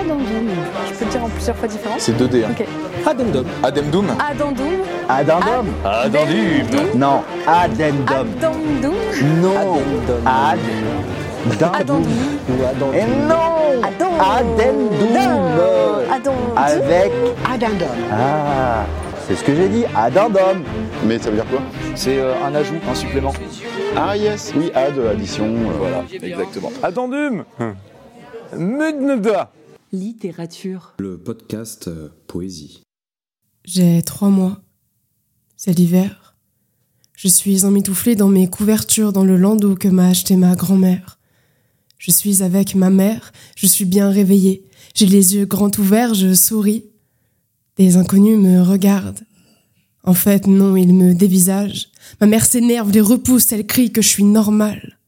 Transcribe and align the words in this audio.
Addendum. 0.00 0.48
Je 0.88 0.94
peux 0.98 1.04
le 1.04 1.10
dire 1.10 1.24
en 1.24 1.28
plusieurs 1.28 1.56
fois 1.56 1.68
différentes 1.68 2.00
C'est 2.00 2.12
2D. 2.12 2.44
Hein. 2.44 2.48
Ok. 2.58 2.66
Addendum. 3.06 3.44
Addendum 3.62 4.06
Addendum. 4.18 4.64
Addendum 5.08 5.66
Addendum. 5.84 6.86
Non, 6.96 7.22
addendum. 7.46 8.06
Addendum. 8.06 8.94
Non. 9.42 9.78
Ou 11.46 12.64
addendum. 12.64 12.94
Et 12.94 13.04
non 13.28 13.82
Addendum. 13.82 14.20
Addendum. 14.20 15.16
Addendum. 16.12 16.56
Avec... 16.56 17.12
Addendum. 17.50 17.88
Ah, 18.12 18.84
c'est 19.26 19.36
ce 19.36 19.44
que 19.44 19.54
j'ai 19.54 19.68
dit, 19.68 19.84
addendum. 19.96 20.62
Mais 21.06 21.18
ça 21.18 21.30
veut 21.30 21.36
dire 21.36 21.46
quoi? 21.46 21.60
C'est 21.94 22.18
euh, 22.18 22.34
un 22.46 22.54
ajout, 22.54 22.74
un 22.90 22.94
supplément. 22.94 23.32
Ah 23.96 24.16
yes, 24.16 24.52
oui, 24.56 24.70
add, 24.74 24.94
addition. 25.12 25.44
euh, 25.46 25.72
Voilà, 25.78 26.02
exactement. 26.22 26.70
Addendum 26.82 27.44
Mudneda 28.56 29.48
Littérature. 29.92 30.94
Le 31.00 31.18
podcast 31.18 31.88
euh, 31.88 32.10
Poésie. 32.28 32.82
J'ai 33.64 34.00
trois 34.02 34.28
mois. 34.28 34.62
C'est 35.56 35.76
l'hiver. 35.76 36.36
Je 37.16 37.26
suis 37.26 37.64
emmitouflée 37.64 38.14
dans 38.14 38.28
mes 38.28 38.48
couvertures 38.48 39.12
dans 39.12 39.24
le 39.24 39.36
landau 39.36 39.74
que 39.74 39.88
m'a 39.88 40.06
acheté 40.06 40.36
ma 40.36 40.54
grand-mère. 40.54 41.18
Je 41.98 42.12
suis 42.12 42.44
avec 42.44 42.76
ma 42.76 42.88
mère, 42.88 43.32
je 43.56 43.66
suis 43.66 43.84
bien 43.84 44.10
réveillée. 44.10 44.64
J'ai 44.94 45.06
les 45.06 45.34
yeux 45.34 45.44
grands 45.44 45.76
ouverts, 45.76 46.14
je 46.14 46.34
souris. 46.34 46.84
Des 47.76 47.96
inconnus 47.96 48.38
me 48.38 48.62
regardent. 48.62 49.26
En 50.04 50.14
fait, 50.14 50.46
non, 50.46 50.76
ils 50.76 50.94
me 50.94 51.14
dévisagent. 51.14 51.88
Ma 52.20 52.28
mère 52.28 52.46
s'énerve, 52.46 52.92
les 52.92 53.00
repousse, 53.00 53.50
elle 53.50 53.66
crie 53.66 53.90
que 53.90 54.02
je 54.02 54.08
suis 54.08 54.24
normale. 54.24 55.00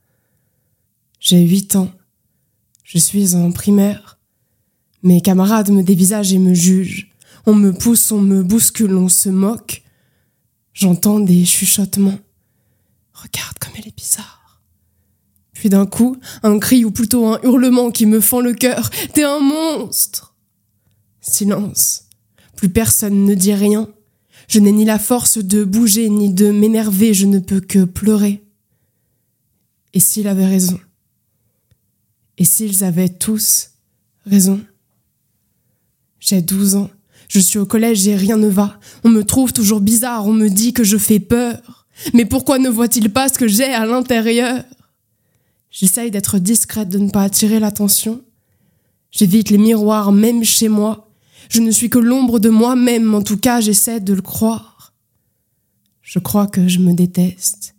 J'ai 1.21 1.41
huit 1.41 1.77
ans. 1.77 1.93
Je 2.83 2.99
suis 2.99 3.37
en 3.37 3.53
primaire. 3.53 4.19
Mes 5.03 5.21
camarades 5.21 5.71
me 5.71 5.83
dévisagent 5.83 6.33
et 6.33 6.39
me 6.39 6.55
jugent. 6.55 7.11
On 7.47 7.55
me 7.55 7.73
pousse, 7.73 8.13
on 8.13 8.21
me 8.21 8.43
bouscule, 8.43 8.95
on 8.95 9.09
se 9.09 9.29
moque. 9.29 9.83
J'entends 10.75 11.21
des 11.21 11.45
chuchotements. 11.45 12.19
Regarde 13.13 13.59
comme 13.59 13.73
elle 13.77 13.89
est 13.89 13.97
bizarre. 13.97 14.63
Puis 15.53 15.69
d'un 15.69 15.87
coup, 15.87 16.17
un 16.43 16.59
cri 16.59 16.85
ou 16.85 16.91
plutôt 16.91 17.27
un 17.27 17.41
hurlement 17.43 17.91
qui 17.91 18.07
me 18.07 18.21
fend 18.21 18.41
le 18.41 18.55
cœur. 18.55 18.91
T'es 19.13 19.23
un 19.23 19.41
monstre. 19.41 20.35
Silence. 21.21 22.05
Plus 22.57 22.69
personne 22.69 23.25
ne 23.25 23.35
dit 23.35 23.55
rien. 23.55 23.89
Je 24.49 24.59
n'ai 24.59 24.73
ni 24.73 24.85
la 24.85 24.99
force 24.99 25.39
de 25.39 25.65
bouger 25.65 26.09
ni 26.11 26.33
de 26.33 26.51
m'énerver, 26.51 27.15
je 27.15 27.27
ne 27.27 27.39
peux 27.39 27.61
que 27.61 27.85
pleurer. 27.85 28.43
Et 29.95 30.01
s'il 30.01 30.27
avait 30.29 30.47
raison? 30.47 30.81
Et 32.39 32.45
s'ils 32.45 32.83
avaient 32.83 33.09
tous 33.09 33.71
raison? 34.27 34.61
J'ai 36.23 36.41
12 36.41 36.77
ans. 36.77 36.91
Je 37.29 37.41
suis 37.41 37.59
au 37.59 37.67
collège 37.67 38.07
et 38.07 38.15
rien 38.15 38.37
ne 38.37 38.49
va. 38.49 38.79
On 39.03 39.09
me 39.09 39.25
trouve 39.25 39.53
toujours 39.53 39.81
bizarre, 39.81 40.27
on 40.27 40.33
me 40.33 40.49
dit 40.49 40.73
que 40.73 40.85
je 40.85 40.97
fais 40.97 41.19
peur. 41.19 41.87
Mais 42.15 42.25
pourquoi 42.25 42.59
ne 42.61 42.69
voit-il 42.69 43.13
pas 43.13 43.29
ce 43.29 43.39
que 43.39 43.49
j'ai 43.49 43.75
à 43.75 43.85
l'intérieur? 43.87 44.63
J'essaye 45.71 46.13
d'être 46.13 46.39
discrète, 46.39 46.89
de 46.89 46.99
ne 46.99 47.11
pas 47.11 47.25
attirer 47.25 47.59
l'attention. 47.59 48.23
J'évite 49.11 49.51
les 49.51 49.59
miroirs, 49.59 50.13
même 50.13 50.45
chez 50.45 50.69
moi. 50.69 51.11
Je 51.49 51.61
ne 51.61 51.73
suis 51.73 51.91
que 51.91 51.99
l'ombre 51.99 52.39
de 52.39 52.51
moi-même, 52.51 53.15
en 53.15 53.23
tout 53.23 53.37
cas 53.37 53.61
j'essaie 53.61 53.99
de 53.99 54.15
le 54.15 54.23
croire. 54.23 54.95
Je 56.03 56.21
crois 56.21 56.47
que 56.47 56.69
je 56.69 56.79
me 56.79 56.93
déteste. 56.93 57.75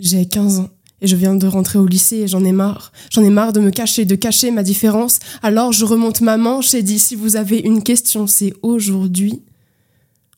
J'ai 0.00 0.26
15 0.26 0.60
ans 0.60 0.70
et 1.02 1.08
je 1.08 1.16
viens 1.16 1.34
de 1.34 1.46
rentrer 1.48 1.78
au 1.80 1.86
lycée 1.86 2.18
et 2.18 2.28
j'en 2.28 2.44
ai 2.44 2.52
marre. 2.52 2.92
J'en 3.10 3.22
ai 3.22 3.28
marre 3.28 3.52
de 3.52 3.60
me 3.60 3.70
cacher, 3.70 4.04
de 4.04 4.14
cacher 4.14 4.52
ma 4.52 4.62
différence. 4.62 5.18
Alors 5.42 5.72
je 5.72 5.84
remonte 5.84 6.20
ma 6.20 6.36
manche 6.36 6.72
et 6.74 6.82
dis 6.82 7.00
si 7.00 7.16
vous 7.16 7.34
avez 7.34 7.58
une 7.58 7.82
question, 7.82 8.28
c'est 8.28 8.54
aujourd'hui. 8.62 9.42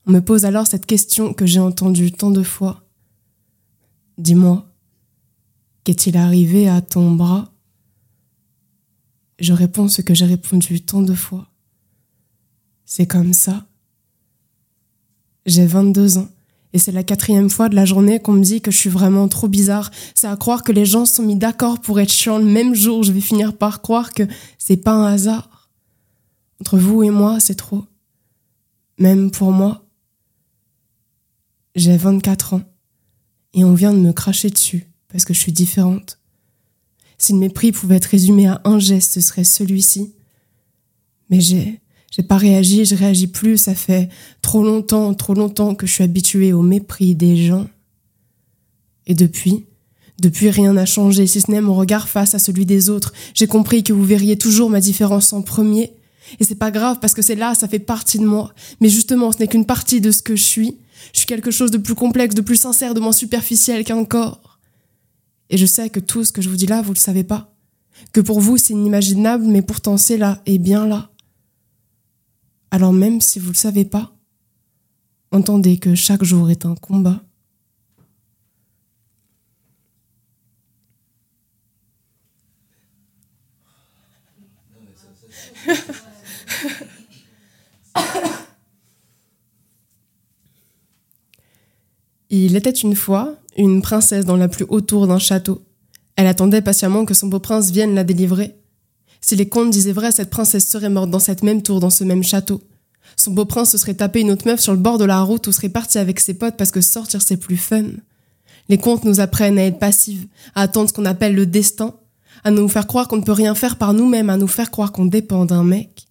On 0.06 0.12
me 0.12 0.20
pose 0.20 0.46
alors 0.46 0.66
cette 0.66 0.86
question 0.86 1.34
que 1.34 1.44
j'ai 1.44 1.60
entendue 1.60 2.12
tant 2.12 2.30
de 2.30 2.42
fois. 2.42 2.82
Dis-moi, 4.16 4.66
qu'est-il 5.84 6.16
arrivé 6.16 6.66
à 6.68 6.80
ton 6.80 7.10
bras? 7.10 7.52
Je 9.38 9.52
réponds 9.52 9.88
ce 9.88 10.00
que 10.00 10.14
j'ai 10.14 10.26
répondu 10.26 10.80
tant 10.80 11.02
de 11.02 11.14
fois. 11.14 11.46
C'est 12.86 13.06
comme 13.06 13.34
ça. 13.34 13.66
J'ai 15.44 15.66
22 15.66 16.18
ans 16.18 16.28
et 16.74 16.78
c'est 16.78 16.90
la 16.90 17.04
quatrième 17.04 17.48
fois 17.50 17.68
de 17.68 17.76
la 17.76 17.84
journée 17.84 18.18
qu'on 18.18 18.32
me 18.32 18.42
dit 18.42 18.60
que 18.60 18.72
je 18.72 18.76
suis 18.76 18.90
vraiment 18.90 19.28
trop 19.28 19.46
bizarre. 19.46 19.92
C'est 20.16 20.26
à 20.26 20.36
croire 20.36 20.64
que 20.64 20.72
les 20.72 20.84
gens 20.84 21.06
sont 21.06 21.22
mis 21.22 21.36
d'accord 21.36 21.80
pour 21.80 22.00
être 22.00 22.12
chiants 22.12 22.38
le 22.38 22.44
même 22.44 22.74
jour. 22.74 23.04
Je 23.04 23.12
vais 23.12 23.20
finir 23.20 23.56
par 23.56 23.80
croire 23.80 24.12
que 24.12 24.24
c'est 24.58 24.76
pas 24.76 24.90
un 24.90 25.06
hasard. 25.06 25.70
Entre 26.60 26.76
vous 26.76 27.04
et 27.04 27.10
moi, 27.10 27.38
c'est 27.38 27.54
trop. 27.54 27.84
Même 28.98 29.30
pour 29.30 29.52
moi. 29.52 29.86
J'ai 31.76 31.96
24 31.96 32.54
ans 32.54 32.62
et 33.54 33.64
on 33.64 33.74
vient 33.74 33.92
de 33.92 34.00
me 34.00 34.12
cracher 34.12 34.50
dessus 34.50 34.88
parce 35.06 35.24
que 35.24 35.32
je 35.32 35.38
suis 35.38 35.52
différente. 35.52 36.18
Si 37.18 37.32
le 37.32 37.38
mépris 37.38 37.70
pouvait 37.70 37.96
être 37.96 38.06
résumé 38.06 38.48
à 38.48 38.60
un 38.64 38.80
geste, 38.80 39.12
ce 39.12 39.20
serait 39.20 39.44
celui-ci. 39.44 40.12
Mais 41.30 41.40
j'ai 41.40 41.80
j'ai 42.14 42.22
pas 42.22 42.36
réagi, 42.36 42.84
je 42.84 42.94
réagis 42.94 43.26
plus, 43.26 43.58
ça 43.58 43.74
fait 43.74 44.08
trop 44.40 44.62
longtemps, 44.62 45.12
trop 45.14 45.34
longtemps 45.34 45.74
que 45.74 45.84
je 45.84 45.94
suis 45.94 46.04
habituée 46.04 46.52
au 46.52 46.62
mépris 46.62 47.16
des 47.16 47.36
gens. 47.36 47.66
Et 49.08 49.14
depuis, 49.14 49.66
depuis 50.20 50.48
rien 50.48 50.74
n'a 50.74 50.86
changé, 50.86 51.26
si 51.26 51.40
ce 51.40 51.50
n'est 51.50 51.60
mon 51.60 51.74
regard 51.74 52.08
face 52.08 52.36
à 52.36 52.38
celui 52.38 52.66
des 52.66 52.88
autres. 52.88 53.12
J'ai 53.34 53.48
compris 53.48 53.82
que 53.82 53.92
vous 53.92 54.04
verriez 54.04 54.38
toujours 54.38 54.70
ma 54.70 54.78
différence 54.78 55.32
en 55.32 55.42
premier. 55.42 55.92
Et 56.38 56.44
c'est 56.44 56.54
pas 56.54 56.70
grave 56.70 56.98
parce 57.00 57.14
que 57.14 57.22
c'est 57.22 57.34
là, 57.34 57.56
ça 57.56 57.66
fait 57.66 57.80
partie 57.80 58.20
de 58.20 58.26
moi. 58.26 58.54
Mais 58.80 58.88
justement, 58.88 59.32
ce 59.32 59.38
n'est 59.38 59.48
qu'une 59.48 59.66
partie 59.66 60.00
de 60.00 60.12
ce 60.12 60.22
que 60.22 60.36
je 60.36 60.44
suis. 60.44 60.76
Je 61.12 61.18
suis 61.18 61.26
quelque 61.26 61.50
chose 61.50 61.72
de 61.72 61.78
plus 61.78 61.96
complexe, 61.96 62.36
de 62.36 62.42
plus 62.42 62.60
sincère, 62.60 62.94
de 62.94 63.00
moins 63.00 63.10
superficiel 63.10 63.82
qu'un 63.82 64.04
corps. 64.04 64.60
Et 65.50 65.56
je 65.56 65.66
sais 65.66 65.90
que 65.90 65.98
tout 65.98 66.22
ce 66.22 66.30
que 66.30 66.42
je 66.42 66.48
vous 66.48 66.56
dis 66.56 66.66
là, 66.66 66.80
vous 66.80 66.92
le 66.92 66.98
savez 66.98 67.24
pas. 67.24 67.52
Que 68.12 68.20
pour 68.20 68.38
vous, 68.38 68.56
c'est 68.56 68.72
inimaginable, 68.72 69.44
mais 69.46 69.62
pourtant 69.62 69.96
c'est 69.96 70.16
là, 70.16 70.40
et 70.46 70.58
bien 70.58 70.86
là. 70.86 71.10
Alors 72.74 72.92
même 72.92 73.20
si 73.20 73.38
vous 73.38 73.50
ne 73.50 73.52
le 73.52 73.56
savez 73.56 73.84
pas, 73.84 74.12
entendez 75.30 75.78
que 75.78 75.94
chaque 75.94 76.24
jour 76.24 76.50
est 76.50 76.66
un 76.66 76.74
combat. 76.74 77.22
Il 92.28 92.56
était 92.56 92.70
une 92.70 92.96
fois 92.96 93.36
une 93.56 93.82
princesse 93.82 94.24
dans 94.24 94.36
la 94.36 94.48
plus 94.48 94.66
haute 94.68 94.88
tour 94.88 95.06
d'un 95.06 95.20
château. 95.20 95.64
Elle 96.16 96.26
attendait 96.26 96.60
patiemment 96.60 97.04
que 97.04 97.14
son 97.14 97.28
beau 97.28 97.38
prince 97.38 97.70
vienne 97.70 97.94
la 97.94 98.02
délivrer. 98.02 98.56
Si 99.24 99.36
les 99.36 99.48
contes 99.48 99.70
disaient 99.70 99.92
vrai, 99.92 100.12
cette 100.12 100.28
princesse 100.28 100.68
serait 100.68 100.90
morte 100.90 101.08
dans 101.08 101.18
cette 101.18 101.42
même 101.42 101.62
tour, 101.62 101.80
dans 101.80 101.88
ce 101.88 102.04
même 102.04 102.22
château. 102.22 102.60
Son 103.16 103.30
beau 103.30 103.46
prince 103.46 103.70
se 103.70 103.78
serait 103.78 103.94
tapé 103.94 104.20
une 104.20 104.30
autre 104.30 104.46
meuf 104.46 104.60
sur 104.60 104.72
le 104.72 104.78
bord 104.78 104.98
de 104.98 105.06
la 105.06 105.22
route 105.22 105.46
ou 105.46 105.52
serait 105.52 105.70
parti 105.70 105.96
avec 105.96 106.20
ses 106.20 106.34
potes 106.34 106.58
parce 106.58 106.70
que 106.70 106.82
sortir 106.82 107.22
c'est 107.22 107.38
plus 107.38 107.56
fun. 107.56 107.84
Les 108.68 108.76
contes 108.76 109.04
nous 109.04 109.20
apprennent 109.20 109.58
à 109.58 109.64
être 109.64 109.78
passives, 109.78 110.26
à 110.54 110.60
attendre 110.60 110.90
ce 110.90 110.92
qu'on 110.92 111.06
appelle 111.06 111.34
le 111.34 111.46
destin, 111.46 111.94
à 112.44 112.50
nous 112.50 112.68
faire 112.68 112.86
croire 112.86 113.08
qu'on 113.08 113.16
ne 113.16 113.22
peut 113.22 113.32
rien 113.32 113.54
faire 113.54 113.78
par 113.78 113.94
nous-mêmes, 113.94 114.28
à 114.28 114.36
nous 114.36 114.46
faire 114.46 114.70
croire 114.70 114.92
qu'on 114.92 115.06
dépend 115.06 115.46
d'un 115.46 115.64
mec. 115.64 116.06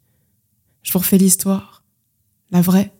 Je 0.81 0.91
vous 0.91 0.97
refais 0.97 1.19
l'histoire. 1.19 1.83
La 2.49 2.61
vraie. 2.61 2.93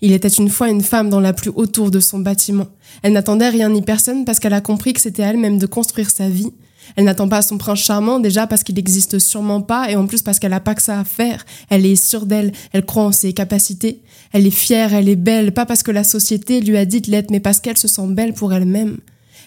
Il 0.00 0.12
était 0.12 0.28
une 0.28 0.48
fois 0.48 0.68
une 0.68 0.82
femme 0.82 1.10
dans 1.10 1.18
la 1.18 1.32
plus 1.32 1.50
haute 1.56 1.72
tour 1.72 1.90
de 1.90 1.98
son 1.98 2.20
bâtiment. 2.20 2.68
Elle 3.02 3.14
n'attendait 3.14 3.48
rien 3.48 3.68
ni 3.68 3.82
personne 3.82 4.24
parce 4.24 4.38
qu'elle 4.38 4.54
a 4.54 4.60
compris 4.60 4.92
que 4.92 5.00
c'était 5.00 5.22
elle-même 5.22 5.58
de 5.58 5.66
construire 5.66 6.10
sa 6.10 6.28
vie. 6.28 6.52
Elle 6.96 7.04
n'attend 7.04 7.28
pas 7.28 7.42
son 7.42 7.58
prince 7.58 7.80
charmant 7.80 8.20
déjà 8.20 8.46
parce 8.46 8.62
qu'il 8.62 8.74
n'existe 8.74 9.18
sûrement 9.18 9.62
pas 9.62 9.90
et 9.90 9.96
en 9.96 10.06
plus 10.06 10.22
parce 10.22 10.38
qu'elle 10.38 10.50
n'a 10.50 10.60
pas 10.60 10.74
que 10.74 10.82
ça 10.82 11.00
à 11.00 11.04
faire. 11.04 11.44
Elle 11.70 11.86
est 11.86 11.96
sûre 11.96 12.26
d'elle, 12.26 12.52
elle 12.72 12.84
croit 12.84 13.04
en 13.04 13.12
ses 13.12 13.32
capacités. 13.32 14.02
Elle 14.32 14.46
est 14.46 14.50
fière, 14.50 14.94
elle 14.94 15.08
est 15.08 15.16
belle, 15.16 15.52
pas 15.52 15.66
parce 15.66 15.82
que 15.82 15.90
la 15.90 16.04
société 16.04 16.60
lui 16.60 16.76
a 16.76 16.84
dit 16.84 17.00
de 17.00 17.10
l'être, 17.10 17.30
mais 17.30 17.40
parce 17.40 17.60
qu'elle 17.60 17.78
se 17.78 17.88
sent 17.88 18.06
belle 18.08 18.34
pour 18.34 18.52
elle-même. 18.52 18.98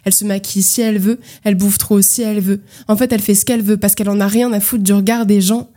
Elle 0.04 0.14
se 0.14 0.26
maquille 0.26 0.64
si 0.64 0.82
elle 0.82 1.00
veut, 1.00 1.20
elle 1.44 1.56
bouffe 1.56 1.78
trop 1.78 2.02
si 2.02 2.22
elle 2.22 2.40
veut. 2.40 2.62
En 2.88 2.96
fait, 2.96 3.12
elle 3.12 3.22
fait 3.22 3.36
ce 3.36 3.46
qu'elle 3.46 3.62
veut 3.62 3.78
parce 3.78 3.96
qu'elle 3.96 4.10
en 4.10 4.20
a 4.20 4.28
rien 4.28 4.52
à 4.54 4.60
foutre 4.60 4.84
du 4.84 4.94
regard 4.94 5.26
des 5.26 5.42
gens. 5.42 5.70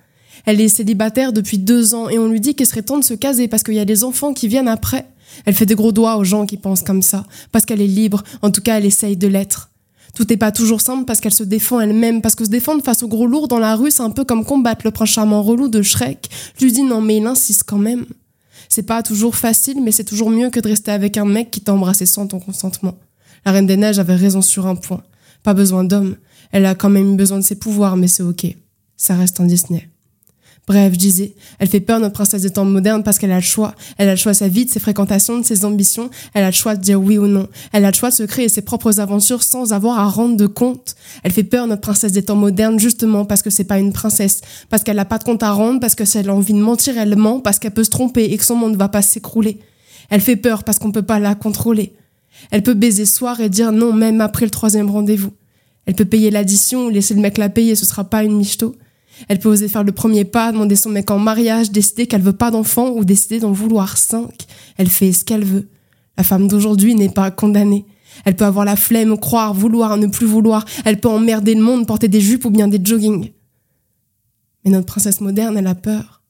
Elle 0.47 0.61
est 0.61 0.69
célibataire 0.69 1.33
depuis 1.33 1.59
deux 1.59 1.95
ans 1.95 2.09
et 2.09 2.19
on 2.19 2.29
lui 2.29 2.41
dit 2.41 2.55
qu'il 2.55 2.67
serait 2.67 2.83
temps 2.83 2.99
de 2.99 3.05
se 3.05 3.15
caser 3.15 3.49
parce 3.49 3.63
qu'il 3.63 3.75
y 3.75 3.81
a 3.81 3.85
des 3.85 4.05
enfants 4.05 4.33
qui 4.33 4.49
viennent 4.49 4.69
après. 4.69 5.07
Elle 5.45 5.55
fait 5.55 5.67
des 5.67 5.75
gros 5.75 5.93
doigts 5.93 6.17
aux 6.17 6.25
gens 6.25 6.47
qui 6.47 6.57
pensent 6.57 6.83
comme 6.83 7.03
ça, 7.03 7.25
parce 7.53 7.65
qu'elle 7.65 7.81
est 7.81 7.87
libre, 7.87 8.23
en 8.43 8.51
tout 8.51 8.61
cas 8.61 8.79
elle 8.79 8.87
essaye 8.87 9.17
de 9.17 9.29
l'être. 9.29 9.70
Tout 10.15 10.27
n'est 10.29 10.37
pas 10.37 10.53
toujours 10.53 10.81
simple 10.81 11.05
parce 11.05 11.21
qu'elle 11.21 11.33
se 11.33 11.45
défend 11.45 11.81
elle-même, 11.81 12.21
parce 12.21 12.35
que 12.35 12.45
se 12.45 12.51
défendre 12.51 12.83
face 12.83 13.03
au 13.03 13.09
gros 13.09 13.27
lourd 13.27 13.49
dans 13.49 13.59
la 13.59 13.77
rue, 13.77 13.91
c'est 13.91 14.03
un 14.03 14.11
peu 14.11 14.25
comme 14.25 14.45
combattre 14.45 14.83
le 14.85 14.91
prince 14.91 15.11
charmant 15.11 15.43
relou 15.43 15.69
de 15.69 15.83
Shrek. 15.83 16.29
Je 16.59 16.65
lui 16.65 16.73
dis 16.73 16.83
non 16.83 17.01
mais 17.01 17.19
il 17.19 17.27
insiste 17.27 17.65
quand 17.65 17.79
même. 17.79 18.07
C'est 18.69 18.85
pas 18.85 19.03
toujours 19.03 19.35
facile, 19.35 19.83
mais 19.83 19.91
c'est 19.91 20.05
toujours 20.05 20.31
mieux 20.31 20.49
que 20.49 20.61
de 20.61 20.69
rester 20.69 20.93
avec 20.93 21.17
un 21.17 21.25
mec 21.25 21.51
qui 21.51 21.61
t'a 21.61 21.75
embrassé 21.75 22.07
sans 22.07 22.29
ton 22.29 22.39
consentement. 22.39 22.97
La 23.45 23.53
Reine 23.53 23.67
des 23.67 23.77
Neiges 23.77 23.99
avait 23.99 24.15
raison 24.15 24.43
sur 24.43 24.67
un 24.67 24.77
point. 24.77 25.03
Pas 25.43 25.55
besoin 25.55 25.83
d'homme. 25.83 26.17
Elle 26.53 26.67
a 26.67 26.77
quand 26.77 26.91
même 26.91 27.17
besoin 27.17 27.39
de 27.39 27.45
ses 27.45 27.57
pouvoirs, 27.57 27.97
mais 27.97 28.07
c'est 28.07 28.23
ok. 28.23 28.47
Ça 28.97 29.17
reste 29.17 29.41
un 29.41 29.47
Disney. 29.47 29.90
Bref, 30.71 30.93
je 30.93 30.99
disais, 31.01 31.35
elle 31.59 31.67
fait 31.67 31.81
peur 31.81 31.99
notre 31.99 32.13
princesse 32.13 32.43
des 32.43 32.51
temps 32.51 32.65
modernes 32.65 33.03
parce 33.03 33.19
qu'elle 33.19 33.33
a 33.33 33.41
le 33.41 33.43
choix. 33.43 33.75
Elle 33.99 34.09
a 34.09 34.13
le 34.13 34.17
choix 34.17 34.31
de 34.31 34.37
sa 34.37 34.47
vie, 34.47 34.67
de 34.67 34.71
ses 34.71 34.79
fréquentations, 34.79 35.37
de 35.37 35.45
ses 35.45 35.65
ambitions. 35.65 36.11
Elle 36.33 36.45
a 36.45 36.51
le 36.51 36.55
choix 36.55 36.77
de 36.77 36.81
dire 36.81 37.03
oui 37.03 37.19
ou 37.19 37.27
non. 37.27 37.49
Elle 37.73 37.85
a 37.85 37.91
le 37.91 37.95
choix 37.97 38.11
de 38.11 38.15
se 38.15 38.23
créer 38.23 38.49
ses 38.49 38.63
propres 38.63 39.01
aventures 39.01 39.43
sans 39.43 39.73
avoir 39.73 39.99
à 39.99 40.07
rendre 40.07 40.37
de 40.37 40.47
compte. 40.47 40.95
Elle 41.25 41.33
fait 41.33 41.43
peur 41.43 41.67
notre 41.67 41.81
princesse 41.81 42.13
des 42.13 42.23
temps 42.23 42.37
modernes 42.37 42.79
justement 42.79 43.25
parce 43.25 43.43
que 43.43 43.51
c'est 43.51 43.65
pas 43.65 43.81
une 43.81 43.93
princesse, 43.93 44.43
parce 44.69 44.85
qu'elle 44.85 44.95
n'a 44.95 45.05
pas 45.05 45.19
de 45.19 45.25
compte 45.25 45.43
à 45.43 45.51
rendre, 45.51 45.81
parce 45.81 45.97
que 45.97 46.05
si 46.05 46.19
elle 46.19 46.29
a 46.29 46.35
envie 46.37 46.53
de 46.53 46.61
mentir, 46.61 46.97
elle 46.97 47.17
ment, 47.17 47.41
parce 47.41 47.59
qu'elle 47.59 47.73
peut 47.73 47.83
se 47.83 47.91
tromper 47.91 48.27
et 48.27 48.39
que 48.39 48.45
son 48.45 48.55
monde 48.55 48.77
va 48.77 48.89
pas 48.89 49.03
s'écrouler. 49.03 49.59
Elle 50.09 50.21
fait 50.21 50.37
peur 50.37 50.63
parce 50.63 50.79
qu'on 50.79 50.93
peut 50.93 51.03
pas 51.03 51.19
la 51.19 51.35
contrôler. 51.35 51.95
Elle 52.53 52.63
peut 52.63 52.75
baiser 52.75 53.07
soir 53.07 53.41
et 53.41 53.49
dire 53.49 53.73
non 53.73 53.93
même 53.93 54.21
après 54.21 54.47
le 54.47 54.53
troisième 54.53 54.89
rendez-vous. 54.89 55.33
Elle 55.87 55.95
peut 55.95 56.05
payer 56.05 56.31
l'addition 56.31 56.87
ou 56.87 56.91
laisser 56.91 57.15
le 57.15 57.23
mec 57.23 57.39
la 57.39 57.49
payer, 57.49 57.75
ce 57.75 57.87
sera 57.87 58.05
pas 58.05 58.23
une 58.23 58.37
michto. 58.37 58.77
Elle 59.29 59.39
peut 59.39 59.49
oser 59.49 59.69
faire 59.69 59.85
le 59.85 59.93
premier 59.93 60.25
pas, 60.25 60.53
demander 60.53 60.77
son 60.77 60.91
mec 60.91 61.11
en 61.11 61.19
mariage, 61.19 61.71
décider 61.71 62.07
qu'elle 62.07 62.23
veut 62.23 62.33
pas 62.33 62.51
d'enfant 62.51 62.91
ou 62.91 63.05
décider 63.05 63.41
d'en 63.41 63.53
vouloir 63.53 63.97
cinq. 63.97 64.47
Elle 64.77 64.89
fait 64.89 65.13
ce 65.13 65.25
qu'elle 65.25 65.45
veut. 65.45 65.69
La 66.17 66.25
femme 66.25 66.49
d'aujourd'hui 66.49 66.95
n'est 66.95 67.09
pas 67.09 67.31
condamnée. 67.31 67.87
Elle 68.25 68.37
peut 68.37 68.45
avoir 68.45 68.65
la 68.65 68.77
flemme, 68.77 69.19
croire, 69.19 69.55
vouloir, 69.55 69.97
ne 69.97 70.07
plus 70.07 70.27
vouloir. 70.27 70.65
Elle 70.85 71.01
peut 71.01 71.09
emmerder 71.09 71.55
le 71.55 71.63
monde, 71.63 71.87
porter 71.87 72.09
des 72.09 72.21
jupes 72.21 72.45
ou 72.45 72.51
bien 72.51 72.69
des 72.69 72.81
joggings. 72.83 73.31
Mais 74.65 74.71
notre 74.71 74.87
princesse 74.87 75.21
moderne, 75.21 75.57
elle 75.57 75.67
a 75.67 75.75
peur. 75.75 76.23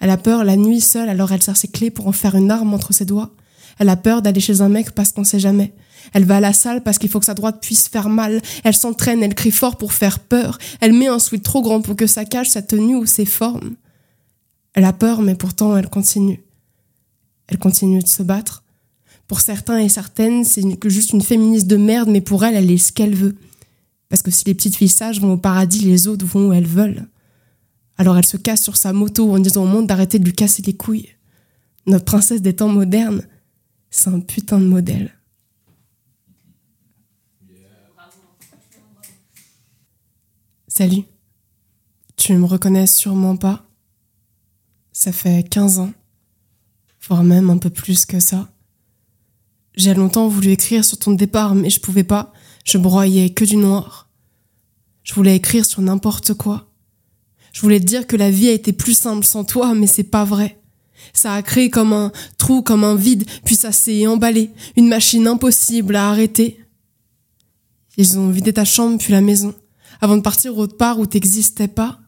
Elle 0.00 0.10
a 0.10 0.16
peur 0.16 0.44
la 0.44 0.56
nuit 0.56 0.80
seule, 0.80 1.08
alors 1.08 1.32
elle 1.32 1.42
sert 1.42 1.56
ses 1.56 1.68
clés 1.68 1.90
pour 1.90 2.06
en 2.08 2.12
faire 2.12 2.34
une 2.34 2.50
arme 2.50 2.74
entre 2.74 2.92
ses 2.92 3.04
doigts. 3.04 3.30
Elle 3.78 3.88
a 3.88 3.96
peur 3.96 4.22
d'aller 4.22 4.40
chez 4.40 4.60
un 4.60 4.68
mec 4.68 4.92
parce 4.92 5.12
qu'on 5.12 5.24
sait 5.24 5.38
jamais. 5.38 5.72
Elle 6.12 6.24
va 6.24 6.36
à 6.36 6.40
la 6.40 6.52
salle 6.52 6.82
parce 6.82 6.98
qu'il 6.98 7.10
faut 7.10 7.20
que 7.20 7.26
sa 7.26 7.34
droite 7.34 7.60
puisse 7.60 7.88
faire 7.88 8.08
mal. 8.08 8.40
Elle 8.64 8.74
s'entraîne, 8.74 9.22
elle 9.22 9.34
crie 9.34 9.50
fort 9.50 9.76
pour 9.76 9.92
faire 9.92 10.18
peur. 10.18 10.58
Elle 10.80 10.92
met 10.92 11.08
un 11.08 11.18
sweat 11.18 11.42
trop 11.42 11.62
grand 11.62 11.80
pour 11.80 11.96
que 11.96 12.06
ça 12.06 12.24
cache 12.24 12.48
sa 12.48 12.62
tenue 12.62 12.96
ou 12.96 13.06
ses 13.06 13.26
formes. 13.26 13.76
Elle 14.74 14.84
a 14.84 14.92
peur, 14.92 15.22
mais 15.22 15.34
pourtant 15.34 15.76
elle 15.76 15.88
continue. 15.88 16.42
Elle 17.48 17.58
continue 17.58 18.00
de 18.00 18.08
se 18.08 18.22
battre. 18.22 18.62
Pour 19.28 19.40
certains 19.40 19.78
et 19.78 19.88
certaines, 19.88 20.44
c'est 20.44 20.62
juste 20.88 21.12
une 21.12 21.22
féministe 21.22 21.66
de 21.66 21.76
merde, 21.76 22.08
mais 22.08 22.20
pour 22.20 22.44
elle, 22.44 22.54
elle 22.54 22.70
est 22.70 22.78
ce 22.78 22.92
qu'elle 22.92 23.14
veut. 23.14 23.36
Parce 24.08 24.22
que 24.22 24.30
si 24.30 24.44
les 24.44 24.54
petites 24.54 24.76
filles 24.76 24.88
sages 24.88 25.20
vont 25.20 25.32
au 25.32 25.36
paradis, 25.36 25.80
les 25.80 26.06
autres 26.06 26.24
vont 26.24 26.48
où 26.48 26.52
elles 26.52 26.66
veulent. 26.66 27.08
Alors 27.98 28.18
elle 28.18 28.26
se 28.26 28.36
casse 28.36 28.62
sur 28.62 28.76
sa 28.76 28.92
moto 28.92 29.32
en 29.32 29.38
disant 29.38 29.64
au 29.64 29.66
monde 29.66 29.86
d'arrêter 29.86 30.18
de 30.18 30.24
lui 30.24 30.34
casser 30.34 30.62
les 30.62 30.74
couilles. 30.74 31.08
Notre 31.86 32.04
princesse 32.04 32.42
des 32.42 32.54
temps 32.54 32.68
modernes, 32.68 33.22
c'est 33.90 34.10
un 34.10 34.20
putain 34.20 34.58
de 34.58 34.66
modèle. 34.66 35.15
Salut. 40.76 41.04
Tu 42.16 42.34
me 42.34 42.44
reconnais 42.44 42.86
sûrement 42.86 43.36
pas. 43.36 43.66
Ça 44.92 45.10
fait 45.10 45.48
15 45.48 45.78
ans, 45.78 45.92
voire 47.08 47.24
même 47.24 47.48
un 47.48 47.56
peu 47.56 47.70
plus 47.70 48.04
que 48.04 48.20
ça. 48.20 48.52
J'ai 49.74 49.94
longtemps 49.94 50.28
voulu 50.28 50.50
écrire 50.50 50.84
sur 50.84 50.98
ton 50.98 51.12
départ, 51.12 51.54
mais 51.54 51.70
je 51.70 51.80
pouvais 51.80 52.04
pas. 52.04 52.30
Je 52.66 52.76
broyais 52.76 53.30
que 53.30 53.46
du 53.46 53.56
noir. 53.56 54.10
Je 55.02 55.14
voulais 55.14 55.36
écrire 55.36 55.64
sur 55.64 55.80
n'importe 55.80 56.34
quoi. 56.34 56.70
Je 57.54 57.62
voulais 57.62 57.80
te 57.80 57.86
dire 57.86 58.06
que 58.06 58.16
la 58.16 58.30
vie 58.30 58.50
a 58.50 58.52
été 58.52 58.74
plus 58.74 58.98
simple 58.98 59.24
sans 59.24 59.44
toi, 59.44 59.74
mais 59.74 59.86
c'est 59.86 60.04
pas 60.04 60.26
vrai. 60.26 60.60
Ça 61.14 61.32
a 61.32 61.42
créé 61.42 61.70
comme 61.70 61.94
un 61.94 62.12
trou, 62.36 62.60
comme 62.60 62.84
un 62.84 62.96
vide, 62.96 63.24
puis 63.46 63.56
ça 63.56 63.72
s'est 63.72 64.06
emballé, 64.06 64.50
une 64.76 64.88
machine 64.88 65.26
impossible 65.26 65.96
à 65.96 66.10
arrêter. 66.10 66.62
Ils 67.96 68.18
ont 68.18 68.28
vidé 68.28 68.52
ta 68.52 68.66
chambre 68.66 68.98
puis 68.98 69.14
la 69.14 69.22
maison 69.22 69.54
avant 70.00 70.16
de 70.16 70.22
partir 70.22 70.56
autre 70.58 70.76
part 70.76 70.98
où 70.98 71.06
t'existais 71.06 71.68
pas. 71.68 72.00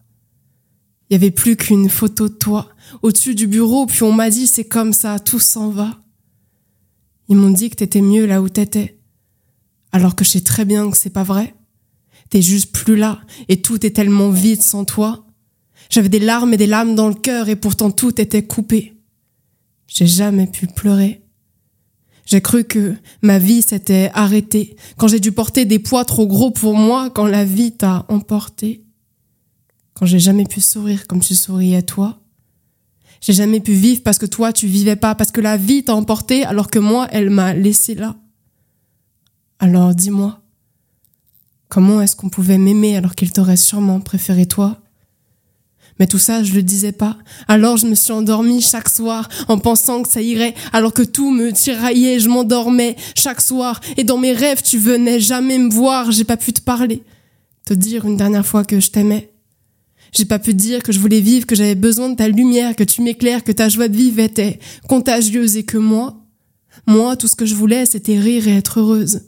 Il 1.11 1.14
y 1.14 1.17
avait 1.17 1.31
plus 1.31 1.56
qu'une 1.56 1.88
photo 1.88 2.29
de 2.29 2.35
toi 2.35 2.69
au-dessus 3.02 3.35
du 3.35 3.46
bureau, 3.46 3.87
puis 3.87 4.02
on 4.02 4.12
m'a 4.12 4.31
dit 4.31 4.46
c'est 4.46 4.64
comme 4.64 4.93
ça, 4.93 5.19
tout 5.19 5.38
s'en 5.38 5.70
va. 5.70 5.99
Ils 7.29 7.37
m'ont 7.37 7.50
dit 7.50 7.70
que 7.70 7.76
t'étais 7.76 8.00
mieux 8.00 8.26
là 8.26 8.40
où 8.43 8.49
t'étais, 8.49 8.99
alors 9.93 10.14
que 10.14 10.25
je 10.25 10.31
sais 10.31 10.40
très 10.40 10.64
bien 10.64 10.90
que 10.90 10.96
c'est 10.96 11.11
pas 11.11 11.23
vrai. 11.23 11.55
T'es 12.31 12.43
juste 12.43 12.73
plus 12.73 12.96
là, 12.96 13.20
et 13.49 13.62
tout 13.62 13.85
est 13.87 13.91
tellement 13.91 14.31
vide 14.31 14.62
sans 14.62 14.84
toi. 14.84 15.26
J'avais 15.91 16.11
des 16.11 16.20
larmes 16.20 16.52
et 16.52 16.58
des 16.58 16.67
lames 16.67 16.94
dans 16.94 17.08
le 17.08 17.14
cœur, 17.14 17.49
et 17.49 17.56
pourtant 17.56 17.91
tout 17.91 18.20
était 18.20 18.46
coupé. 18.46 18.94
J'ai 19.87 20.06
jamais 20.06 20.46
pu 20.46 20.67
pleurer. 20.67 21.23
J'ai 22.29 22.43
cru 22.43 22.65
que 22.65 22.95
ma 23.23 23.39
vie 23.39 23.63
s'était 23.63 24.11
arrêtée 24.13 24.77
quand 24.99 25.09
j'ai 25.09 25.19
dû 25.19 25.33
porter 25.33 25.65
des 25.65 25.79
poids 25.79 26.05
trop 26.05 26.27
gros 26.27 26.51
pour 26.51 26.75
moi, 26.75 27.09
quand 27.09 27.27
la 27.27 27.47
vie 27.47 27.73
t'a 27.73 28.05
emporté. 28.11 28.85
Quand 29.95 30.05
j'ai 30.05 30.19
jamais 30.19 30.45
pu 30.45 30.61
sourire 30.61 31.07
comme 31.07 31.21
tu 31.21 31.35
souriais 31.35 31.81
toi. 31.81 32.21
J'ai 33.23 33.33
jamais 33.33 33.61
pu 33.61 33.73
vivre 33.73 34.03
parce 34.03 34.19
que 34.19 34.27
toi 34.27 34.53
tu 34.53 34.67
vivais 34.67 34.95
pas, 34.95 35.15
parce 35.15 35.31
que 35.31 35.41
la 35.41 35.57
vie 35.57 35.85
t'a 35.85 35.95
emporté 35.95 36.45
alors 36.45 36.71
que 36.71 36.79
moi 36.79 37.09
elle 37.13 37.31
m'a 37.31 37.55
laissé 37.55 37.95
là. 37.95 38.15
Alors 39.59 39.95
dis-moi, 39.95 40.43
comment 41.71 42.03
est-ce 42.03 42.15
qu'on 42.15 42.29
pouvait 42.29 42.59
m'aimer 42.59 42.99
alors 42.99 43.15
qu'il 43.15 43.33
t'aurait 43.33 43.57
sûrement 43.57 44.01
préféré 44.01 44.45
toi? 44.45 44.83
Mais 45.99 46.06
tout 46.06 46.19
ça, 46.19 46.43
je 46.43 46.55
le 46.55 46.62
disais 46.62 46.93
pas. 46.93 47.17
Alors 47.49 47.77
je 47.77 47.87
me 47.87 47.95
suis 47.95 48.12
endormie 48.12 48.62
chaque 48.62 48.89
soir 48.89 49.29
en 49.49 49.59
pensant 49.59 50.03
que 50.03 50.09
ça 50.09 50.23
irait, 50.23 50.55
alors 50.73 50.93
que 50.93 51.03
tout 51.03 51.31
me 51.31 51.53
tiraillait, 51.53 52.21
je 52.21 52.29
m'endormais 52.29 52.97
chaque 53.17 53.41
soir. 53.41 53.81
Et 53.97 54.05
dans 54.05 54.19
mes 54.19 54.33
rêves, 54.33 54.62
tu 54.62 54.79
venais 54.79 55.21
jamais 55.21 55.59
me 55.59 55.71
voir, 55.71 56.11
j'ai 56.12 56.25
pas 56.25 56.37
pu 56.37 56.53
te 56.53 56.61
parler, 56.61 57.03
te 57.65 57.75
dire 57.75 58.06
une 58.06 58.17
dernière 58.17 58.47
fois 58.47 58.65
que 58.65 58.81
je 58.81 58.91
t'aimais. 58.91 59.31
J'ai 60.12 60.25
pas 60.25 60.39
pu 60.39 60.55
dire 60.55 60.83
que 60.83 60.93
je 60.93 61.00
voulais 61.00 61.21
vivre, 61.21 61.47
que 61.47 61.55
j'avais 61.55 61.75
besoin 61.75 62.09
de 62.09 62.17
ta 62.17 62.29
lumière, 62.29 62.75
que 62.77 62.85
tu 62.85 63.03
m'éclaires, 63.03 63.44
que 63.44 63.53
ta 63.53 63.69
joie 63.69 63.89
de 63.89 63.97
vivre 63.97 64.21
était 64.21 64.59
contagieuse 64.89 65.56
et 65.56 65.65
que 65.65 65.77
moi, 65.77 66.17
moi, 66.87 67.17
tout 67.17 67.29
ce 67.29 67.37
que 67.37 67.44
je 67.44 67.55
voulais, 67.55 67.85
c'était 67.85 68.19
rire 68.19 68.49
et 68.49 68.56
être 68.56 68.81
heureuse. 68.81 69.23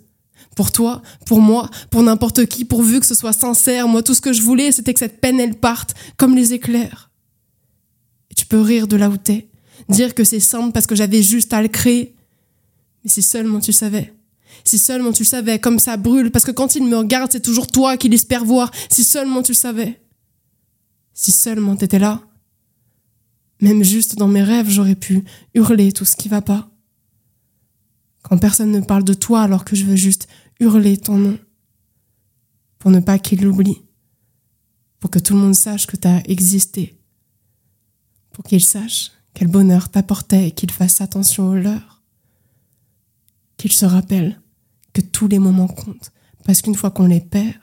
Pour 0.61 0.73
toi, 0.73 1.01
pour 1.25 1.41
moi, 1.41 1.71
pour 1.89 2.03
n'importe 2.03 2.45
qui, 2.45 2.67
pourvu 2.67 3.01
que 3.01 3.07
ce 3.07 3.15
soit 3.15 3.33
sincère. 3.33 3.89
Moi, 3.89 4.03
tout 4.03 4.13
ce 4.13 4.21
que 4.21 4.35
je 4.35 4.43
voulais, 4.43 4.73
c'était 4.73 4.93
que 4.93 4.99
cette 4.99 5.19
peine, 5.19 5.41
elle 5.41 5.55
parte 5.55 5.95
comme 6.19 6.37
les 6.37 6.53
éclairs. 6.53 7.11
Et 8.31 8.35
tu 8.35 8.45
peux 8.45 8.61
rire 8.61 8.87
de 8.87 8.97
là 8.97 9.09
où 9.09 9.17
t'es, 9.17 9.49
dire 9.89 10.15
que 10.15 10.23
c'est 10.23 10.39
simple 10.39 10.73
parce 10.73 10.87
que 10.87 10.95
j'avais 10.95 11.23
juste 11.23 11.55
à 11.55 11.63
le 11.63 11.69
créer. 11.69 12.15
Mais 13.03 13.11
si 13.11 13.23
seulement 13.23 13.59
tu 13.59 13.73
savais. 13.73 14.13
Si 14.63 14.79
seulement 14.79 15.13
tu 15.13 15.25
savais, 15.25 15.59
comme 15.59 15.79
ça 15.79 15.97
brûle, 15.97 16.31
parce 16.31 16.45
que 16.45 16.51
quand 16.51 16.75
il 16.75 16.85
me 16.85 16.99
regarde, 16.99 17.33
c'est 17.33 17.41
toujours 17.41 17.69
toi 17.69 17.97
qu'il 17.97 18.13
espère 18.13 18.45
voir. 18.45 18.71
Si 18.91 19.03
seulement 19.03 19.43
tu 19.43 19.55
savais. 19.55 19.99
Si 21.15 21.33
seulement 21.33 21.75
t'étais 21.75 21.99
là. 21.99 22.21
Même 23.63 23.83
juste 23.83 24.17
dans 24.17 24.29
mes 24.29 24.43
rêves, 24.43 24.69
j'aurais 24.69 24.95
pu 24.95 25.25
hurler 25.55 25.91
tout 25.93 26.05
ce 26.05 26.17
qui 26.17 26.29
va 26.29 26.43
pas. 26.43 26.71
Quand 28.23 28.39
personne 28.39 28.71
ne 28.71 28.81
parle 28.81 29.05
de 29.05 29.15
toi 29.15 29.43
alors 29.43 29.65
que 29.65 29.77
je 29.77 29.85
veux 29.85 29.97
juste 29.97 30.29
hurler 30.61 30.97
ton 30.97 31.17
nom. 31.17 31.39
Pour 32.79 32.91
ne 32.91 33.01
pas 33.01 33.19
qu'il 33.19 33.43
l'oublie. 33.43 33.83
Pour 35.01 35.11
que 35.11 35.19
tout 35.19 35.35
le 35.35 35.41
monde 35.41 35.55
sache 35.55 35.87
que 35.87 35.97
tu 35.97 36.07
as 36.07 36.23
existé. 36.29 36.99
Pour 38.33 38.45
qu'il 38.45 38.65
sache 38.65 39.11
quel 39.35 39.49
bonheur 39.49 39.89
t'apportait 39.89 40.49
et 40.49 40.51
qu'il 40.53 40.71
fasse 40.71 41.01
attention 41.01 41.49
aux 41.49 41.55
leurs. 41.55 42.03
Qu'il 43.57 43.73
se 43.73 43.87
rappelle 43.87 44.41
que 44.93 45.01
tous 45.01 45.29
les 45.29 45.39
moments 45.39 45.69
comptent. 45.69 46.13
Parce 46.45 46.63
qu'une 46.63 46.75
fois 46.75 46.91
qu'on 46.91 47.07
les 47.07 47.21
perd, 47.21 47.59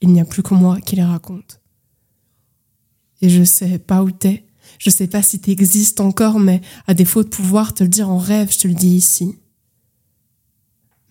il 0.00 0.10
n'y 0.10 0.20
a 0.20 0.24
plus 0.24 0.42
que 0.42 0.54
moi 0.54 0.80
qui 0.80 0.96
les 0.96 1.04
raconte. 1.04 1.60
Et 3.20 3.28
je 3.28 3.44
sais 3.44 3.78
pas 3.78 4.02
où 4.02 4.10
t'es, 4.10 4.44
je 4.78 4.90
sais 4.90 5.06
pas 5.06 5.22
si 5.22 5.40
tu 5.40 5.50
existes 5.50 6.00
encore, 6.00 6.40
mais 6.40 6.60
à 6.86 6.94
défaut 6.94 7.22
de 7.22 7.28
pouvoir 7.28 7.72
te 7.72 7.84
le 7.84 7.88
dire 7.88 8.10
en 8.10 8.18
rêve, 8.18 8.52
je 8.52 8.58
te 8.58 8.68
le 8.68 8.74
dis 8.74 8.96
ici. 8.96 9.36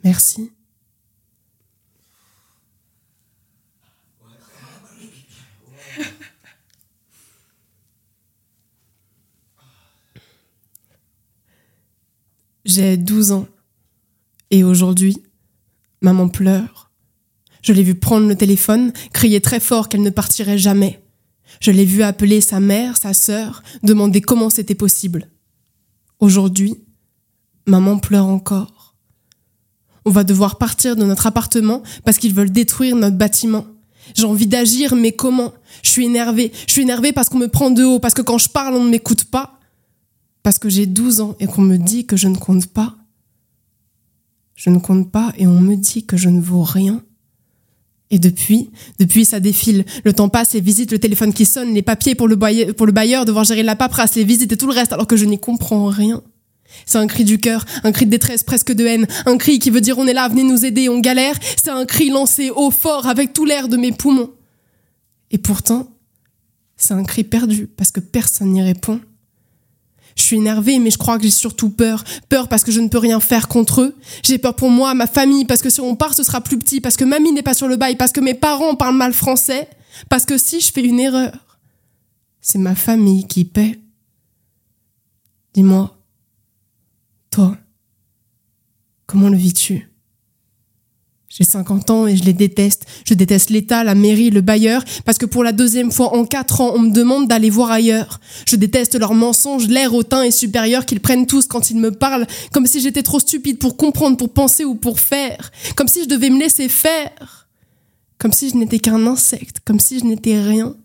Merci. 0.03 0.51
J'ai 12.65 12.95
12 12.95 13.31
ans. 13.31 13.47
Et 14.49 14.63
aujourd'hui, 14.63 15.17
maman 16.01 16.29
pleure. 16.29 16.91
Je 17.61 17.73
l'ai 17.73 17.83
vue 17.83 17.95
prendre 17.95 18.27
le 18.27 18.35
téléphone, 18.35 18.91
crier 19.13 19.41
très 19.41 19.59
fort 19.59 19.89
qu'elle 19.89 20.01
ne 20.01 20.09
partirait 20.09 20.57
jamais. 20.57 21.03
Je 21.59 21.71
l'ai 21.71 21.85
vu 21.85 22.01
appeler 22.01 22.41
sa 22.41 22.59
mère, 22.59 22.97
sa 22.97 23.13
sœur, 23.13 23.61
demander 23.83 24.21
comment 24.21 24.49
c'était 24.49 24.75
possible. 24.75 25.29
Aujourd'hui, 26.19 26.75
maman 27.67 27.99
pleure 27.99 28.25
encore. 28.25 28.80
On 30.05 30.11
va 30.11 30.23
devoir 30.23 30.57
partir 30.57 30.95
de 30.95 31.03
notre 31.03 31.27
appartement 31.27 31.83
parce 32.03 32.17
qu'ils 32.17 32.33
veulent 32.33 32.51
détruire 32.51 32.95
notre 32.95 33.17
bâtiment. 33.17 33.65
J'ai 34.15 34.25
envie 34.25 34.47
d'agir, 34.47 34.95
mais 34.95 35.11
comment? 35.11 35.53
Je 35.83 35.89
suis 35.89 36.05
énervée. 36.05 36.51
Je 36.67 36.73
suis 36.73 36.81
énervée 36.81 37.11
parce 37.11 37.29
qu'on 37.29 37.37
me 37.37 37.47
prend 37.47 37.69
de 37.69 37.83
haut, 37.83 37.99
parce 37.99 38.13
que 38.13 38.21
quand 38.21 38.37
je 38.37 38.49
parle, 38.49 38.75
on 38.75 38.83
ne 38.83 38.89
m'écoute 38.89 39.25
pas. 39.25 39.59
Parce 40.43 40.57
que 40.57 40.69
j'ai 40.69 40.87
12 40.87 41.21
ans 41.21 41.35
et 41.39 41.45
qu'on 41.45 41.61
me 41.61 41.77
dit 41.77 42.05
que 42.05 42.17
je 42.17 42.27
ne 42.27 42.35
compte 42.35 42.65
pas. 42.65 42.95
Je 44.55 44.69
ne 44.69 44.79
compte 44.79 45.11
pas 45.11 45.33
et 45.37 45.47
on 45.47 45.59
me 45.59 45.75
dit 45.75 46.05
que 46.05 46.17
je 46.17 46.29
ne 46.29 46.41
vaux 46.41 46.63
rien. 46.63 47.03
Et 48.09 48.19
depuis, 48.19 48.69
depuis 48.99 49.23
ça 49.23 49.39
défile. 49.39 49.85
Le 50.03 50.13
temps 50.13 50.29
passe, 50.29 50.53
les 50.53 50.61
visites, 50.61 50.91
le 50.91 50.99
téléphone 50.99 51.33
qui 51.33 51.45
sonne, 51.45 51.73
les 51.73 51.81
papiers 51.81 52.13
pour 52.13 52.27
le, 52.27 52.35
bailleur, 52.35 52.75
pour 52.75 52.85
le 52.85 52.91
bailleur, 52.91 53.23
devoir 53.23 53.45
gérer 53.45 53.63
la 53.63 53.77
paperasse, 53.77 54.15
les 54.15 54.25
visites 54.25 54.51
et 54.51 54.57
tout 54.57 54.67
le 54.67 54.73
reste, 54.73 54.91
alors 54.91 55.07
que 55.07 55.15
je 55.15 55.25
n'y 55.25 55.39
comprends 55.39 55.85
rien. 55.85 56.21
C'est 56.85 56.97
un 56.97 57.07
cri 57.07 57.23
du 57.23 57.37
cœur, 57.39 57.65
un 57.83 57.91
cri 57.91 58.05
de 58.05 58.11
détresse, 58.11 58.43
presque 58.43 58.71
de 58.71 58.85
haine, 58.85 59.07
un 59.25 59.37
cri 59.37 59.59
qui 59.59 59.69
veut 59.69 59.81
dire 59.81 59.97
on 59.97 60.07
est 60.07 60.13
là, 60.13 60.27
venez 60.27 60.43
nous 60.43 60.65
aider, 60.65 60.89
on 60.89 60.99
galère. 60.99 61.35
C'est 61.61 61.69
un 61.69 61.85
cri 61.85 62.09
lancé 62.09 62.49
haut 62.49 62.71
fort 62.71 63.07
avec 63.07 63.33
tout 63.33 63.45
l'air 63.45 63.67
de 63.67 63.77
mes 63.77 63.91
poumons. 63.91 64.31
Et 65.31 65.37
pourtant, 65.37 65.89
c'est 66.75 66.93
un 66.93 67.03
cri 67.03 67.23
perdu 67.23 67.67
parce 67.67 67.91
que 67.91 67.99
personne 67.99 68.51
n'y 68.51 68.61
répond. 68.61 68.99
Je 70.15 70.23
suis 70.23 70.37
énervée, 70.37 70.79
mais 70.79 70.91
je 70.91 70.97
crois 70.97 71.17
que 71.17 71.23
j'ai 71.23 71.31
surtout 71.31 71.69
peur. 71.69 72.03
Peur 72.27 72.47
parce 72.49 72.63
que 72.63 72.71
je 72.71 72.81
ne 72.81 72.89
peux 72.89 72.97
rien 72.97 73.19
faire 73.19 73.47
contre 73.47 73.81
eux. 73.81 73.95
J'ai 74.23 74.37
peur 74.37 74.55
pour 74.55 74.69
moi, 74.69 74.93
ma 74.93 75.07
famille, 75.07 75.45
parce 75.45 75.61
que 75.61 75.69
si 75.69 75.79
on 75.79 75.95
part, 75.95 76.13
ce 76.13 76.23
sera 76.23 76.41
plus 76.41 76.57
petit, 76.59 76.81
parce 76.81 76.97
que 76.97 77.05
mamie 77.05 77.31
n'est 77.31 77.41
pas 77.41 77.53
sur 77.53 77.67
le 77.67 77.77
bail, 77.77 77.95
parce 77.95 78.11
que 78.11 78.19
mes 78.19 78.33
parents 78.33 78.75
parlent 78.75 78.97
mal 78.97 79.13
français, 79.13 79.69
parce 80.09 80.25
que 80.25 80.37
si 80.37 80.59
je 80.59 80.71
fais 80.71 80.83
une 80.83 80.99
erreur, 80.99 81.31
c'est 82.41 82.57
ma 82.57 82.75
famille 82.75 83.25
qui 83.25 83.45
paie. 83.45 83.79
Dis-moi, 85.53 85.95
toi, 87.31 87.57
comment 89.07 89.29
le 89.29 89.37
vis-tu? 89.37 89.87
J'ai 91.29 91.45
50 91.45 91.89
ans 91.91 92.07
et 92.07 92.17
je 92.17 92.25
les 92.25 92.33
déteste. 92.33 92.85
Je 93.05 93.13
déteste 93.13 93.51
l'État, 93.51 93.85
la 93.85 93.95
mairie, 93.95 94.31
le 94.31 94.41
bailleur, 94.41 94.83
parce 95.05 95.17
que 95.17 95.25
pour 95.25 95.45
la 95.45 95.53
deuxième 95.53 95.89
fois 95.89 96.13
en 96.13 96.25
quatre 96.25 96.59
ans, 96.59 96.73
on 96.75 96.79
me 96.79 96.91
demande 96.91 97.29
d'aller 97.29 97.49
voir 97.49 97.71
ailleurs. 97.71 98.19
Je 98.45 98.57
déteste 98.57 98.95
leurs 98.95 99.13
mensonges, 99.13 99.69
l'air 99.69 99.95
hautain 99.95 100.23
et 100.23 100.31
supérieur 100.31 100.85
qu'ils 100.85 100.99
prennent 100.99 101.25
tous 101.25 101.47
quand 101.47 101.69
ils 101.69 101.77
me 101.77 101.91
parlent, 101.91 102.27
comme 102.51 102.67
si 102.67 102.81
j'étais 102.81 103.01
trop 103.01 103.21
stupide 103.21 103.59
pour 103.59 103.77
comprendre, 103.77 104.17
pour 104.17 104.33
penser 104.33 104.65
ou 104.65 104.75
pour 104.75 104.99
faire, 104.99 105.51
comme 105.77 105.87
si 105.87 106.03
je 106.03 106.09
devais 106.09 106.29
me 106.29 106.37
laisser 106.37 106.67
faire, 106.67 107.47
comme 108.17 108.33
si 108.33 108.49
je 108.49 108.57
n'étais 108.57 108.79
qu'un 108.79 109.07
insecte, 109.07 109.61
comme 109.63 109.79
si 109.79 109.99
je 109.99 110.03
n'étais 110.03 110.37
rien. 110.37 110.75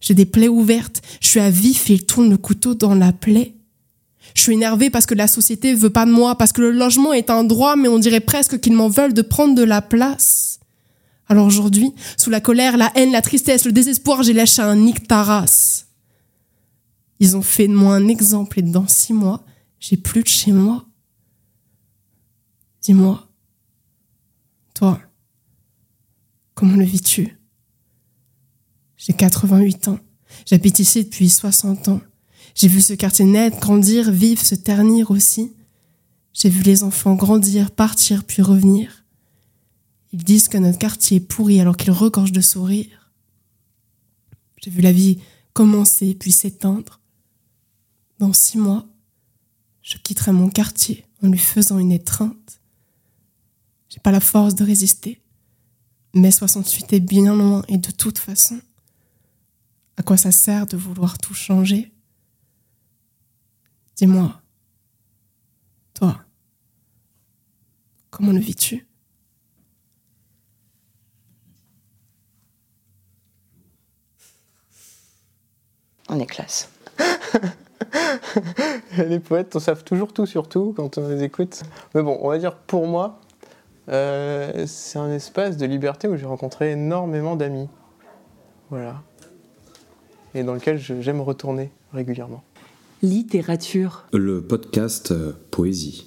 J'ai 0.00 0.14
des 0.14 0.26
plaies 0.26 0.48
ouvertes, 0.48 1.00
je 1.20 1.28
suis 1.28 1.40
à 1.40 1.50
vif 1.50 1.90
et 1.90 1.94
ils 1.94 2.06
tournent 2.06 2.30
le 2.30 2.38
couteau 2.38 2.74
dans 2.74 2.96
la 2.96 3.12
plaie. 3.12 3.54
Je 4.34 4.42
suis 4.42 4.52
énervée 4.54 4.90
parce 4.90 5.06
que 5.06 5.14
la 5.14 5.26
société 5.26 5.74
veut 5.74 5.90
pas 5.90 6.06
de 6.06 6.12
moi, 6.12 6.36
parce 6.36 6.52
que 6.52 6.60
le 6.60 6.70
logement 6.70 7.12
est 7.12 7.30
un 7.30 7.44
droit, 7.44 7.76
mais 7.76 7.88
on 7.88 7.98
dirait 7.98 8.20
presque 8.20 8.60
qu'ils 8.60 8.72
m'en 8.72 8.88
veulent 8.88 9.14
de 9.14 9.22
prendre 9.22 9.54
de 9.54 9.62
la 9.62 9.82
place. 9.82 10.60
Alors 11.28 11.46
aujourd'hui, 11.46 11.92
sous 12.16 12.30
la 12.30 12.40
colère, 12.40 12.76
la 12.76 12.90
haine, 12.96 13.12
la 13.12 13.22
tristesse, 13.22 13.64
le 13.64 13.72
désespoir, 13.72 14.22
j'ai 14.22 14.32
lâché 14.32 14.62
un 14.62 14.76
nictaras. 14.76 15.84
Ils 17.20 17.36
ont 17.36 17.42
fait 17.42 17.68
de 17.68 17.74
moi 17.74 17.94
un 17.94 18.08
exemple 18.08 18.58
et 18.58 18.62
dans 18.62 18.88
six 18.88 19.12
mois, 19.12 19.44
j'ai 19.78 19.96
plus 19.96 20.22
de 20.22 20.28
chez 20.28 20.52
moi. 20.52 20.86
Dis-moi, 22.82 23.28
toi, 24.74 25.00
comment 26.54 26.76
le 26.76 26.84
vis-tu? 26.84 27.38
J'ai 28.96 29.12
88 29.12 29.88
ans. 29.88 29.98
J'habite 30.46 30.78
ici 30.78 31.04
depuis 31.04 31.28
60 31.28 31.88
ans. 31.88 32.00
J'ai 32.54 32.68
vu 32.68 32.80
ce 32.80 32.92
quartier 32.92 33.24
naître, 33.24 33.58
grandir, 33.58 34.10
vivre, 34.10 34.42
se 34.42 34.54
ternir 34.54 35.10
aussi. 35.10 35.52
J'ai 36.32 36.48
vu 36.48 36.62
les 36.62 36.82
enfants 36.82 37.14
grandir, 37.14 37.70
partir, 37.70 38.24
puis 38.24 38.42
revenir. 38.42 39.04
Ils 40.12 40.24
disent 40.24 40.48
que 40.48 40.58
notre 40.58 40.78
quartier 40.78 41.18
est 41.18 41.20
pourri 41.20 41.60
alors 41.60 41.76
qu'il 41.76 41.90
regorge 41.90 42.32
de 42.32 42.40
sourires. 42.40 43.12
J'ai 44.62 44.70
vu 44.70 44.82
la 44.82 44.92
vie 44.92 45.18
commencer 45.52 46.14
puis 46.14 46.32
s'éteindre. 46.32 47.00
Dans 48.18 48.32
six 48.32 48.58
mois, 48.58 48.86
je 49.82 49.96
quitterai 49.96 50.32
mon 50.32 50.50
quartier 50.50 51.06
en 51.22 51.28
lui 51.28 51.38
faisant 51.38 51.78
une 51.78 51.92
étreinte. 51.92 52.60
J'ai 53.88 54.00
pas 54.00 54.12
la 54.12 54.20
force 54.20 54.54
de 54.54 54.64
résister. 54.64 55.20
Mais 56.14 56.30
68 56.30 56.92
est 56.92 57.00
bien 57.00 57.34
loin 57.34 57.62
et 57.68 57.78
de 57.78 57.90
toute 57.90 58.18
façon, 58.18 58.60
à 59.96 60.02
quoi 60.02 60.16
ça 60.16 60.32
sert 60.32 60.66
de 60.66 60.76
vouloir 60.76 61.18
tout 61.18 61.34
changer? 61.34 61.92
Dis-moi, 64.00 64.32
toi, 65.92 66.16
comment 68.08 68.32
le 68.32 68.38
vis-tu? 68.38 68.86
On 76.08 76.18
est 76.18 76.24
classe. 76.24 76.70
les 78.96 79.20
poètes 79.20 79.54
on 79.54 79.60
savent 79.60 79.84
toujours 79.84 80.14
tout 80.14 80.24
sur 80.24 80.48
tout 80.48 80.72
quand 80.74 80.96
on 80.96 81.06
les 81.06 81.22
écoute. 81.22 81.62
Mais 81.94 82.02
bon, 82.02 82.18
on 82.22 82.30
va 82.30 82.38
dire 82.38 82.56
pour 82.56 82.86
moi, 82.86 83.20
euh, 83.90 84.64
c'est 84.66 84.98
un 84.98 85.12
espace 85.12 85.58
de 85.58 85.66
liberté 85.66 86.08
où 86.08 86.16
j'ai 86.16 86.24
rencontré 86.24 86.70
énormément 86.70 87.36
d'amis. 87.36 87.68
Voilà. 88.70 89.02
Et 90.32 90.42
dans 90.42 90.54
lequel 90.54 90.78
j'aime 90.78 91.20
retourner 91.20 91.70
régulièrement 91.92 92.42
littérature. 93.02 94.04
Le 94.12 94.42
podcast 94.42 95.10
euh, 95.12 95.32
Poésie. 95.50 96.06